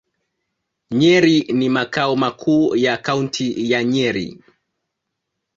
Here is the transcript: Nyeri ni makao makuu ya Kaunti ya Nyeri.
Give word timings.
Nyeri 0.91 1.41
ni 1.57 1.69
makao 1.69 2.15
makuu 2.15 2.75
ya 2.75 2.97
Kaunti 2.97 3.71
ya 3.71 3.83
Nyeri. 3.83 4.41